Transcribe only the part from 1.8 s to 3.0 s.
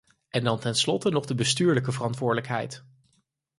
verantwoordelijkheid.